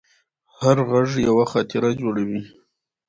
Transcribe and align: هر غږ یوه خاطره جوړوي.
هر 0.57 0.77
غږ 0.89 1.09
یوه 1.27 1.45
خاطره 1.51 1.89
جوړوي. 2.01 2.41